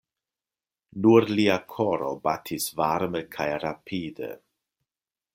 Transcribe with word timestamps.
Nur 1.01 1.25
lia 1.39 1.57
koro 1.73 2.07
batis 2.27 2.65
varme 2.79 3.21
kaj 3.35 3.47
rapide. 3.65 4.31